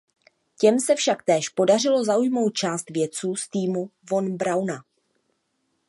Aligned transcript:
Těm 0.59 0.79
se 0.79 0.95
však 0.95 1.23
též 1.23 1.49
podařilo 1.49 2.03
zajmout 2.05 2.49
část 2.53 2.89
vědců 2.89 3.35
z 3.35 3.47
týmu 3.49 3.89
von 4.09 4.37
Brauna. 4.37 4.83